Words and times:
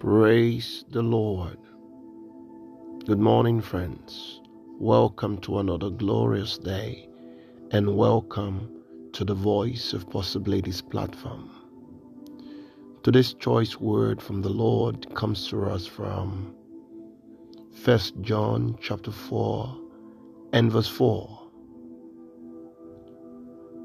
Praise 0.00 0.82
the 0.88 1.02
Lord. 1.02 1.58
Good 3.04 3.18
morning, 3.18 3.60
friends. 3.60 4.40
Welcome 4.78 5.36
to 5.42 5.58
another 5.58 5.90
glorious 5.90 6.56
day 6.56 7.06
and 7.72 7.98
welcome 7.98 8.82
to 9.12 9.26
the 9.26 9.34
Voice 9.34 9.92
of 9.92 10.08
Possibilities 10.08 10.80
platform. 10.80 11.50
Today's 13.02 13.34
choice 13.34 13.78
word 13.78 14.22
from 14.22 14.40
the 14.40 14.48
Lord 14.48 15.14
comes 15.14 15.46
to 15.48 15.64
us 15.64 15.84
from 15.84 16.54
1 17.84 18.00
John 18.22 18.78
chapter 18.80 19.12
4 19.12 19.76
and 20.54 20.72
verse 20.72 20.88
4. 20.88 21.50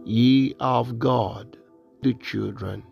Ye 0.06 0.56
are 0.62 0.80
of 0.80 0.98
God, 0.98 1.58
the 2.04 2.14
children, 2.14 2.84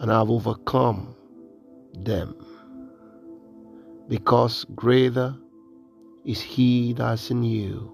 and 0.00 0.10
I 0.10 0.18
have 0.18 0.28
overcome 0.28 1.14
them. 2.04 2.34
Because 4.08 4.64
greater 4.74 5.34
is 6.24 6.40
he 6.40 6.92
that's 6.92 7.30
in 7.30 7.42
you 7.44 7.92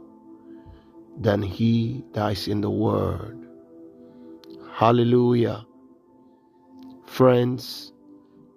than 1.19 1.43
he 1.43 2.05
that's 2.13 2.49
in 2.49 2.61
the 2.61 2.71
world. 2.71 3.35
Hallelujah. 4.73 5.65
Friends, 7.07 7.93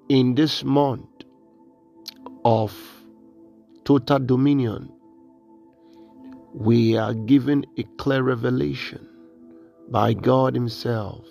in 0.09 0.35
this 0.35 0.63
month 0.63 1.07
of 2.45 2.75
total 3.83 4.19
dominion, 4.19 4.91
we 6.53 6.97
are 6.97 7.13
given 7.13 7.65
a 7.77 7.83
clear 7.97 8.23
revelation 8.23 9.07
by 9.89 10.13
God 10.13 10.55
Himself 10.55 11.25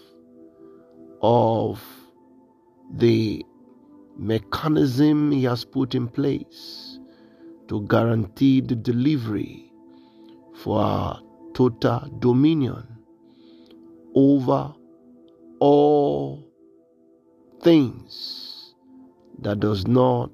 of 1.20 1.82
the 2.92 3.44
mechanism 4.18 5.32
he 5.32 5.44
has 5.44 5.64
put 5.64 5.94
in 5.94 6.08
place 6.08 6.98
to 7.68 7.86
guarantee 7.88 8.60
the 8.60 8.76
delivery 8.76 9.70
for 10.62 10.80
our 10.80 11.20
total 11.54 12.08
dominion 12.20 12.86
over 14.14 14.74
all 15.60 16.48
things 17.62 18.74
that 19.40 19.60
does 19.60 19.86
not 19.86 20.30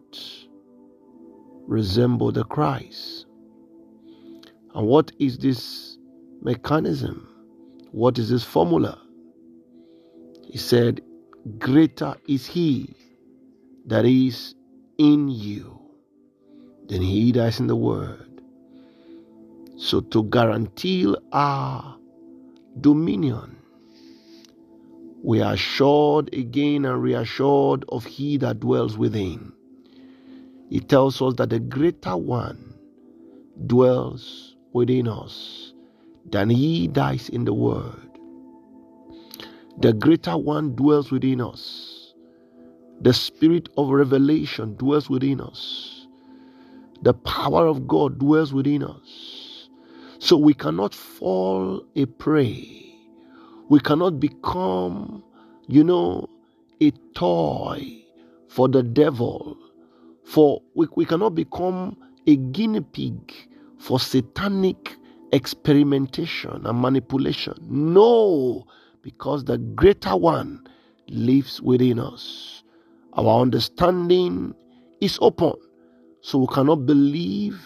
resemble 1.66 2.32
the 2.32 2.44
Christ. 2.44 3.26
And 4.74 4.86
what 4.86 5.12
is 5.18 5.38
this 5.38 5.98
mechanism? 6.42 7.28
What 7.92 8.18
is 8.18 8.30
this 8.30 8.44
formula? 8.44 9.00
He 10.46 10.58
said, 10.58 11.00
Greater 11.58 12.14
is 12.28 12.46
he 12.46 12.94
that 13.86 14.04
is 14.04 14.54
in 14.98 15.28
you 15.28 15.80
than 16.88 17.02
he 17.02 17.32
that 17.32 17.48
is 17.48 17.60
in 17.60 17.66
the 17.66 17.76
world. 17.76 18.40
So, 19.76 20.00
to 20.00 20.24
guarantee 20.24 21.14
our 21.32 21.96
dominion, 22.80 23.56
we 25.22 25.40
are 25.40 25.54
assured 25.54 26.32
again 26.34 26.84
and 26.84 27.02
reassured 27.02 27.84
of 27.88 28.04
he 28.04 28.36
that 28.38 28.60
dwells 28.60 28.96
within. 28.96 29.52
He 30.70 30.80
tells 30.80 31.20
us 31.20 31.34
that 31.34 31.50
the 31.50 31.60
greater 31.60 32.16
one 32.16 32.74
dwells 33.66 34.56
within 34.72 35.08
us 35.08 35.72
than 36.30 36.50
he 36.50 36.86
that 36.88 37.14
is 37.14 37.28
in 37.28 37.44
the 37.44 37.54
world. 37.54 38.00
The 39.80 39.92
greater 39.92 40.36
one 40.36 40.74
dwells 40.74 41.10
within 41.10 41.40
us 41.40 42.01
the 43.00 43.12
spirit 43.12 43.68
of 43.76 43.88
revelation 43.90 44.76
dwells 44.76 45.08
within 45.10 45.40
us. 45.40 46.06
The 47.02 47.14
power 47.14 47.66
of 47.66 47.88
God 47.88 48.18
dwells 48.18 48.52
within 48.52 48.84
us. 48.84 49.68
So 50.18 50.36
we 50.36 50.54
cannot 50.54 50.94
fall 50.94 51.84
a 51.96 52.06
prey. 52.06 52.94
We 53.68 53.80
cannot 53.80 54.20
become, 54.20 55.24
you 55.68 55.82
know, 55.84 56.28
a 56.80 56.92
toy 57.14 58.04
for 58.48 58.68
the 58.68 58.82
devil. 58.82 59.56
For 60.24 60.62
we, 60.74 60.86
we 60.96 61.04
cannot 61.04 61.34
become 61.34 61.96
a 62.26 62.36
guinea 62.36 62.82
pig 62.82 63.32
for 63.78 63.98
satanic 63.98 64.96
experimentation 65.32 66.66
and 66.66 66.80
manipulation. 66.80 67.54
No, 67.62 68.66
because 69.02 69.44
the 69.44 69.58
greater 69.58 70.16
one 70.16 70.68
lives 71.08 71.60
within 71.60 71.98
us. 71.98 72.61
Our 73.14 73.42
understanding 73.42 74.54
is 75.00 75.18
open, 75.20 75.54
so 76.22 76.38
we 76.38 76.46
cannot 76.48 76.86
believe 76.86 77.60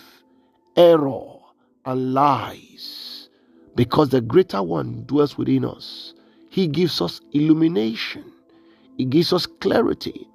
error 0.76 1.38
and 1.84 2.14
lies 2.14 3.28
because 3.76 4.08
the 4.08 4.20
greater 4.20 4.62
one 4.62 5.04
dwells 5.06 5.38
within 5.38 5.64
us. 5.64 6.14
He 6.50 6.66
gives 6.66 7.00
us 7.00 7.20
illumination, 7.32 8.24
He 8.96 9.04
gives 9.04 9.32
us 9.32 9.46
clarity, 9.46 10.28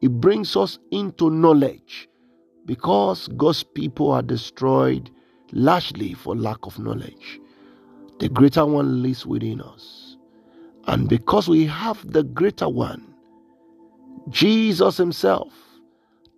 He 0.00 0.08
brings 0.08 0.56
us 0.56 0.78
into 0.90 1.30
knowledge 1.30 2.08
because 2.66 3.28
God's 3.28 3.62
people 3.62 4.10
are 4.12 4.22
destroyed 4.22 5.10
largely 5.52 6.14
for 6.14 6.36
lack 6.36 6.58
of 6.64 6.78
knowledge. 6.78 7.40
The 8.18 8.28
greater 8.28 8.66
one 8.66 9.02
lives 9.02 9.24
within 9.24 9.62
us. 9.62 10.16
And 10.86 11.08
because 11.08 11.48
we 11.48 11.66
have 11.66 12.10
the 12.12 12.22
greater 12.22 12.68
one, 12.68 13.09
Jesus 14.28 14.96
Himself, 14.96 15.52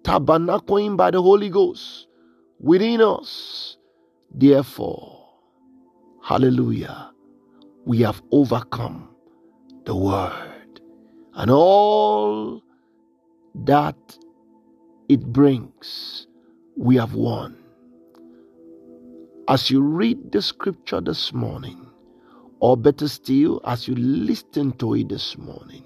tabernacling 0.03 0.97
by 0.97 1.11
the 1.11 1.21
Holy 1.21 1.49
Ghost 1.49 2.07
within 2.61 3.01
us. 3.01 3.77
Therefore, 4.35 5.29
hallelujah, 6.23 7.11
we 7.85 8.01
have 8.01 8.23
overcome 8.31 9.09
the 9.85 9.95
world 9.95 10.81
and 11.35 11.51
all 11.51 12.63
that 13.55 13.97
it 15.09 15.25
brings, 15.33 16.27
we 16.77 16.97
have 16.97 17.15
won. 17.15 17.57
As 19.49 19.71
you 19.71 19.83
read 19.83 20.33
the 20.33 20.41
scripture 20.41 21.01
this 21.01 21.33
morning, 21.33 21.87
or 22.61 22.77
better 22.77 23.09
still, 23.09 23.61
as 23.65 23.89
you 23.89 23.95
listen 23.97 24.73
to 24.79 24.95
it 24.95 25.09
this 25.09 25.37
morning, 25.37 25.85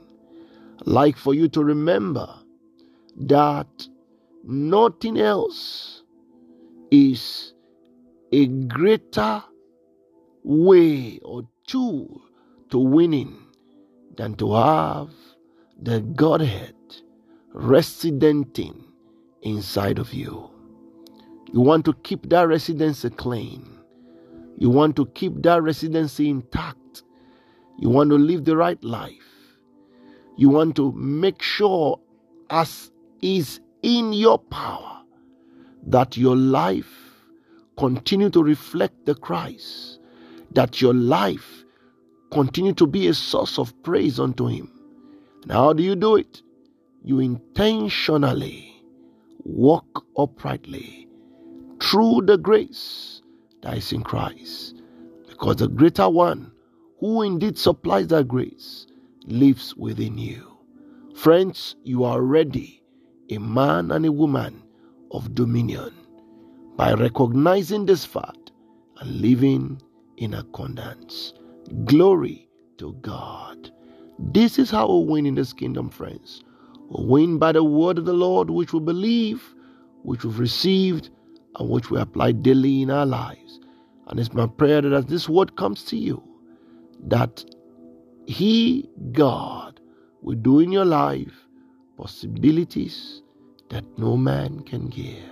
like 0.86 1.16
for 1.16 1.34
you 1.34 1.48
to 1.48 1.62
remember 1.62 2.32
that 3.16 3.66
nothing 4.44 5.18
else 5.18 6.04
is 6.92 7.52
a 8.32 8.46
greater 8.46 9.42
way 10.44 11.18
or 11.24 11.42
tool 11.66 12.22
to 12.70 12.78
winning 12.78 13.36
than 14.16 14.34
to 14.36 14.54
have 14.54 15.10
the 15.82 16.00
Godhead 16.00 16.74
residenting 17.52 18.84
inside 19.42 19.98
of 19.98 20.14
you. 20.14 20.48
You 21.52 21.60
want 21.60 21.84
to 21.86 21.94
keep 21.94 22.28
that 22.30 22.46
residency 22.46 23.10
clean. 23.10 23.78
You 24.56 24.70
want 24.70 24.94
to 24.96 25.06
keep 25.06 25.42
that 25.42 25.62
residency 25.62 26.30
intact. 26.30 27.02
You 27.78 27.90
want 27.90 28.10
to 28.10 28.16
live 28.16 28.44
the 28.44 28.56
right 28.56 28.82
life. 28.84 29.35
You 30.36 30.50
want 30.50 30.76
to 30.76 30.92
make 30.92 31.42
sure, 31.42 31.98
as 32.50 32.90
is 33.22 33.60
in 33.82 34.12
your 34.12 34.38
power, 34.38 35.02
that 35.86 36.16
your 36.16 36.36
life 36.36 36.92
continue 37.78 38.30
to 38.30 38.42
reflect 38.42 39.06
the 39.06 39.14
Christ, 39.14 40.00
that 40.52 40.80
your 40.80 40.94
life 40.94 41.64
continue 42.32 42.74
to 42.74 42.86
be 42.86 43.06
a 43.06 43.14
source 43.14 43.58
of 43.58 43.72
praise 43.82 44.20
unto 44.20 44.46
Him. 44.46 44.70
And 45.42 45.52
how 45.52 45.72
do 45.72 45.82
you 45.82 45.94
do 45.94 46.16
it? 46.16 46.42
You 47.02 47.20
intentionally 47.20 48.82
walk 49.44 50.04
uprightly 50.18 51.08
through 51.80 52.22
the 52.26 52.36
grace 52.36 53.22
that 53.62 53.76
is 53.78 53.92
in 53.92 54.02
Christ. 54.02 54.82
Because 55.28 55.56
the 55.56 55.68
greater 55.68 56.08
one, 56.08 56.50
who 56.98 57.22
indeed 57.22 57.58
supplies 57.58 58.08
that 58.08 58.26
grace, 58.26 58.86
lives 59.26 59.74
within 59.76 60.18
you. 60.18 60.56
Friends, 61.14 61.76
you 61.82 62.04
are 62.04 62.14
already 62.14 62.82
a 63.30 63.38
man 63.38 63.90
and 63.90 64.06
a 64.06 64.12
woman 64.12 64.62
of 65.10 65.34
dominion 65.34 65.92
by 66.76 66.92
recognizing 66.94 67.86
this 67.86 68.04
fact 68.04 68.52
and 69.00 69.20
living 69.20 69.80
in 70.16 70.34
accordance. 70.34 71.32
Glory 71.84 72.48
to 72.78 72.92
God. 73.00 73.70
This 74.18 74.58
is 74.58 74.70
how 74.70 74.90
we 74.90 75.06
win 75.06 75.26
in 75.26 75.34
this 75.34 75.52
kingdom, 75.52 75.90
friends. 75.90 76.42
We 76.90 77.04
win 77.06 77.38
by 77.38 77.52
the 77.52 77.64
word 77.64 77.98
of 77.98 78.04
the 78.04 78.12
Lord, 78.12 78.50
which 78.50 78.72
we 78.72 78.80
believe, 78.80 79.54
which 80.02 80.24
we've 80.24 80.38
received, 80.38 81.10
and 81.58 81.68
which 81.68 81.90
we 81.90 81.98
apply 82.00 82.32
daily 82.32 82.82
in 82.82 82.90
our 82.90 83.06
lives. 83.06 83.60
And 84.06 84.20
it's 84.20 84.32
my 84.32 84.46
prayer 84.46 84.82
that 84.82 84.92
as 84.92 85.06
this 85.06 85.28
word 85.28 85.56
comes 85.56 85.82
to 85.84 85.96
you, 85.96 86.22
that 87.08 87.44
he, 88.26 88.88
God, 89.12 89.80
will 90.20 90.36
do 90.36 90.60
in 90.60 90.72
your 90.72 90.84
life 90.84 91.46
possibilities 91.96 93.22
that 93.70 93.84
no 93.98 94.16
man 94.16 94.60
can 94.60 94.88
give. 94.88 95.22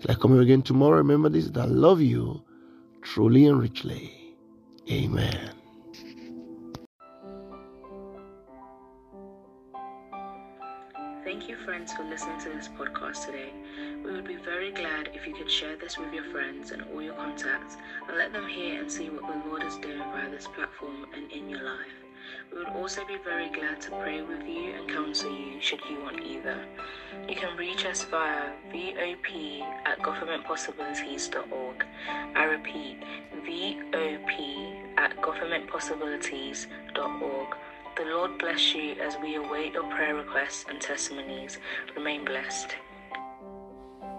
Till 0.00 0.10
I 0.10 0.14
come 0.14 0.32
here 0.32 0.42
again 0.42 0.62
tomorrow, 0.62 0.96
remember 0.96 1.28
this 1.28 1.46
that 1.48 1.60
I 1.60 1.64
love 1.66 2.00
you 2.00 2.42
truly 3.02 3.46
and 3.46 3.60
richly. 3.60 4.12
Amen. 4.90 5.50
Thank 11.24 11.48
you, 11.48 11.56
friends, 11.64 11.92
for 11.92 12.04
listening 12.04 12.38
to 12.40 12.50
this 12.50 12.68
podcast 12.68 13.26
today. 13.26 13.50
We 14.04 14.12
would 14.12 14.26
be 14.26 14.36
very 14.36 14.70
glad 14.72 15.10
if 15.14 15.26
you 15.26 15.34
could 15.34 15.50
share 15.50 15.76
this 15.76 15.98
with 15.98 16.12
your 16.12 16.24
friends 16.30 16.70
and 16.70 16.82
all 16.92 17.02
your 17.02 17.14
contacts 17.14 17.76
and 18.06 18.16
let 18.18 18.32
them 18.32 18.46
hear 18.46 18.80
and 18.80 18.92
see 18.92 19.08
what 19.08 19.22
the 19.22 19.48
Lord 19.48 19.62
is 19.62 19.76
doing 19.78 19.98
via 19.98 20.30
this 20.30 20.46
platform 20.46 21.06
and 21.14 21.30
in 21.32 21.48
your 21.48 21.62
life. 21.62 22.03
We 22.52 22.58
would 22.58 22.68
also 22.68 23.04
be 23.06 23.16
very 23.24 23.48
glad 23.50 23.80
to 23.82 23.90
pray 23.90 24.22
with 24.22 24.46
you 24.46 24.72
and 24.74 24.88
counsel 24.88 25.30
you 25.30 25.60
should 25.60 25.80
you 25.90 26.00
want 26.00 26.22
either. 26.22 26.64
You 27.28 27.36
can 27.36 27.54
reach 27.56 27.84
us 27.84 28.04
via 28.04 28.52
VOP 28.70 29.62
at 29.86 29.98
governmentpossibilities.org. 30.00 31.84
I 32.34 32.44
repeat, 32.44 33.02
VOP 33.44 34.76
at 34.96 35.16
governmentpossibilities.org. 35.20 37.56
The 37.96 38.04
Lord 38.04 38.38
bless 38.38 38.74
you 38.74 38.96
as 39.00 39.16
we 39.22 39.36
await 39.36 39.74
your 39.74 39.88
prayer 39.90 40.16
requests 40.16 40.64
and 40.68 40.80
testimonies. 40.80 41.58
Remain 41.96 42.24
blessed. 42.24 42.74